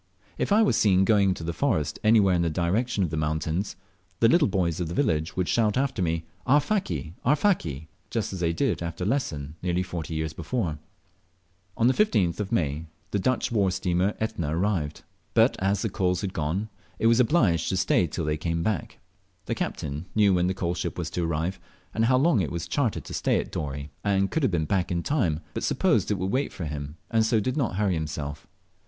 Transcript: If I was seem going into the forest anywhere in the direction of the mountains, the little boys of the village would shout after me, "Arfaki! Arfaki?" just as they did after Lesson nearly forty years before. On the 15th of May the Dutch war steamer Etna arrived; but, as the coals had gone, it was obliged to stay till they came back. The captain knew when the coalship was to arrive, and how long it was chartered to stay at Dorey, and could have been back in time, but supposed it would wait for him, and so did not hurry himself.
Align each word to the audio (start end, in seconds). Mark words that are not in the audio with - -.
If 0.39 0.51
I 0.51 0.63
was 0.63 0.75
seem 0.77 1.05
going 1.05 1.29
into 1.29 1.43
the 1.43 1.53
forest 1.53 1.99
anywhere 2.03 2.33
in 2.33 2.41
the 2.41 2.49
direction 2.49 3.03
of 3.03 3.11
the 3.11 3.17
mountains, 3.17 3.75
the 4.19 4.27
little 4.27 4.47
boys 4.47 4.79
of 4.79 4.87
the 4.87 4.95
village 4.95 5.35
would 5.37 5.47
shout 5.47 5.77
after 5.77 6.01
me, 6.01 6.23
"Arfaki! 6.47 7.13
Arfaki?" 7.23 7.87
just 8.09 8.33
as 8.33 8.39
they 8.39 8.51
did 8.51 8.81
after 8.81 9.05
Lesson 9.05 9.53
nearly 9.61 9.83
forty 9.83 10.15
years 10.15 10.33
before. 10.33 10.79
On 11.77 11.85
the 11.85 11.93
15th 11.93 12.39
of 12.39 12.51
May 12.51 12.87
the 13.11 13.19
Dutch 13.19 13.51
war 13.51 13.69
steamer 13.69 14.15
Etna 14.19 14.57
arrived; 14.57 15.03
but, 15.35 15.55
as 15.59 15.83
the 15.83 15.87
coals 15.87 16.21
had 16.21 16.33
gone, 16.33 16.69
it 16.97 17.05
was 17.05 17.19
obliged 17.19 17.69
to 17.69 17.77
stay 17.77 18.07
till 18.07 18.25
they 18.25 18.37
came 18.37 18.63
back. 18.63 18.97
The 19.45 19.53
captain 19.53 20.07
knew 20.15 20.33
when 20.33 20.47
the 20.47 20.55
coalship 20.55 20.97
was 20.97 21.11
to 21.11 21.23
arrive, 21.25 21.59
and 21.93 22.05
how 22.05 22.17
long 22.17 22.41
it 22.41 22.51
was 22.51 22.67
chartered 22.67 23.05
to 23.05 23.13
stay 23.13 23.39
at 23.39 23.51
Dorey, 23.51 23.91
and 24.03 24.31
could 24.31 24.41
have 24.41 24.51
been 24.51 24.65
back 24.65 24.91
in 24.91 25.03
time, 25.03 25.41
but 25.53 25.61
supposed 25.63 26.09
it 26.09 26.17
would 26.17 26.31
wait 26.31 26.51
for 26.51 26.65
him, 26.65 26.97
and 27.11 27.23
so 27.23 27.39
did 27.39 27.55
not 27.55 27.75
hurry 27.75 27.93
himself. 27.93 28.47